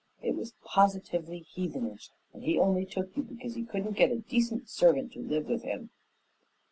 It 0.23 0.35
was 0.35 0.55
positively 0.63 1.41
heathenish, 1.55 2.09
and 2.33 2.41
he 2.41 2.57
only 2.57 2.87
took 2.87 3.15
you 3.15 3.21
because 3.21 3.53
he 3.53 3.63
couldn't 3.63 3.91
get 3.95 4.09
a 4.09 4.17
decent 4.17 4.67
servant 4.67 5.13
to 5.13 5.19
live 5.19 5.45
with 5.45 5.61
him." 5.61 5.91